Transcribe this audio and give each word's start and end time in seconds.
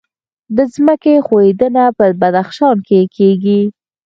د 0.55 0.57
ځمکې 0.73 1.13
ښویدنه 1.27 1.83
په 1.97 2.05
بدخشان 2.21 2.77
کې 2.87 2.99
کیږي 3.15 3.61